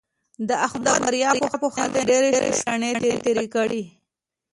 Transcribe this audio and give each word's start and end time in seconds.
د 0.47 0.49
احمد 0.67 0.87
د 0.95 1.01
بریا 1.05 1.29
په 1.51 1.69
خطر 1.75 1.87
مې 1.93 2.01
ډېرې 2.09 2.29
شپې 2.59 2.71
رڼې 2.85 3.11
تېرې 3.25 3.47
کړې. 3.55 3.83